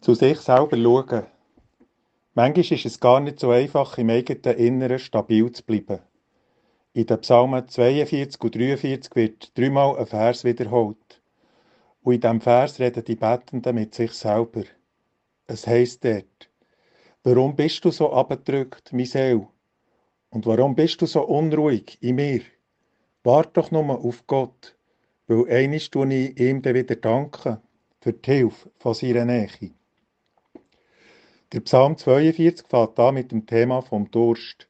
[0.00, 1.26] Zu sich selber schauen.
[2.32, 5.98] Manchmal ist es gar nicht so einfach, im eigenen Inneren stabil zu bleiben.
[6.94, 11.20] In den Psalmen 42 und 43 wird dreimal ein Vers wiederholt.
[12.02, 14.62] Und in diesem Vers reden die Betenden mit sich selber.
[15.46, 16.48] Es heisst dort,
[17.22, 19.48] warum bist du so abgedrückt, mein Seele?
[20.30, 22.40] Und warum bist du so unruhig in mir?
[23.22, 24.78] Wart doch nur auf Gott,
[25.26, 27.58] weil eines tue ich ihm dann wieder danken
[28.00, 29.74] für die Hilfe von seiner Nähe.
[31.52, 34.68] Der Psalm 42 fängt an mit dem Thema vom Durst.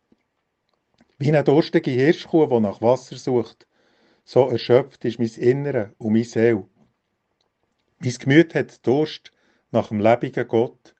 [1.18, 3.66] Wie eine durstige Hirschkuh, die nach Wasser sucht,
[4.24, 6.66] so erschöpft ist mein Innere und meine Seele.
[7.98, 9.30] Mein Gemüt hat Durst
[9.70, 10.94] nach dem lebendigen Gott.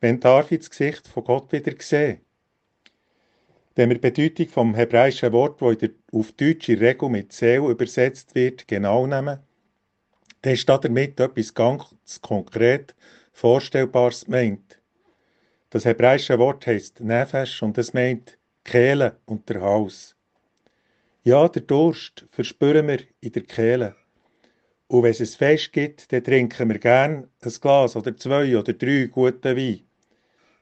[0.00, 2.20] Wenn darf ich das Gesicht von Gott wieder sehen?
[3.76, 8.34] Wenn wir die Bedeutung vom hebräischen Wort, das auf Deutsch in Regel mit Seele übersetzt
[8.34, 9.38] wird, genau nehmen,
[10.42, 12.96] dann ist damit etwas ganz konkret
[13.32, 14.80] Vorstellbares gemeint.
[15.74, 20.14] Das hebräische Wort heißt Nefesh und es meint Kehle und der Hals.
[21.24, 23.96] Ja, der Durst verspüren wir in der Kehle.
[24.86, 29.06] Und wenn es Fest gibt, dann trinken wir gern ein Glas oder zwei oder drei
[29.06, 29.80] gute Wein.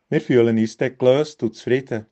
[0.09, 2.07] Wir fühlen uns dann gelöst und zufrieden.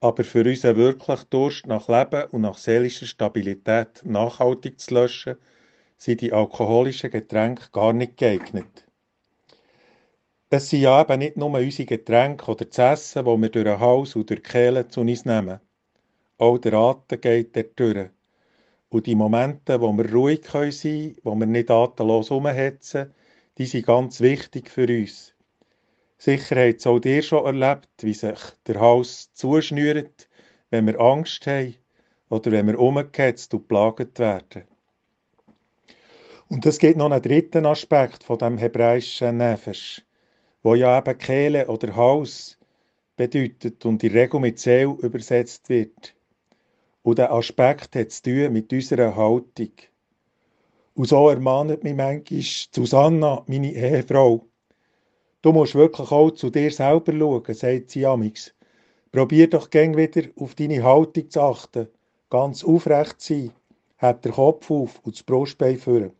[0.00, 5.36] Aber für unseren wirklichen Durst nach Leben und nach seelischer Stabilität nachhaltig zu löschen,
[5.96, 8.86] sind die alkoholischen Getränke gar nicht geeignet.
[10.54, 13.80] Es sind ja eben nicht nur unsere Getränke oder das Essen, das wir durch den
[13.80, 15.60] Hals durch die Kehle zu uns nehmen.
[16.36, 18.10] Auch der Atem geht dort durch.
[18.90, 23.14] Und die Momente, wo wir ruhig sein können, wo wir nicht atemlos rumhetzen,
[23.56, 25.34] die sind ganz wichtig für uns.
[26.18, 30.28] Sicher habt es auch dir schon erlebt, wie sich der Hals zuschnürt,
[30.68, 31.76] wenn wir Angst haben
[32.28, 34.64] oder wenn wir umgehetzt und plagt werden.
[36.48, 40.02] Und es gibt noch einen dritten Aspekt von dem hebräischen Nefesh
[40.62, 42.58] wo ja eben Kehle oder Hals
[43.16, 46.14] bedeutet und in Regel mit Seele übersetzt wird.
[47.02, 49.72] Und der Aspekt hat zu tun mit unserer Haltung.
[50.94, 54.46] Und so ermahnt mich manchmal Susanna, meine Ehefrau.
[55.40, 58.54] Du musst wirklich auch zu dir selber schauen, sagt sie amix.
[59.10, 61.88] Probier doch gäng wieder auf deine Haltung zu achten,
[62.30, 63.52] ganz aufrecht sein,
[63.98, 66.12] hab den Kopf auf und das Brustbein führen.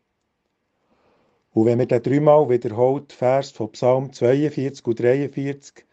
[1.54, 5.84] Und wenn wir den dreimal wiederholt Vers von Psalm 42 und 43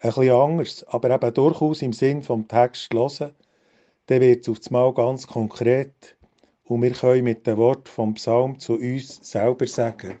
[0.00, 3.34] ein bisschen anders, aber eben durchaus im Sinn vom Text hören,
[4.06, 6.16] dann wird es auf das Mal ganz konkret
[6.64, 10.20] und wir können mit dem Wort vom Psalm zu uns selber sagen.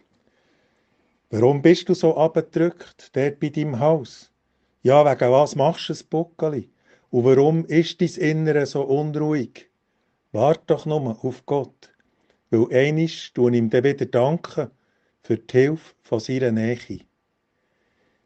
[1.30, 4.32] Warum bist du so abgedrückt, dort bei deinem Haus?
[4.82, 6.70] Ja, wegen was machst du ein Buckeli?
[7.10, 9.70] Und warum ist dein Innere so unruhig?
[10.32, 11.90] Wart doch nur auf Gott,
[12.50, 14.70] weil einisch tun ihm dann wieder danken
[15.28, 17.00] für die Hilfe von seiner Nähe.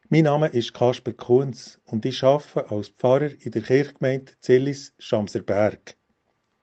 [0.07, 5.97] Mein Name ist Kasper Kunz und ich arbeite als Pfarrer in der Kirchgemeinde Zillis Schamserberg.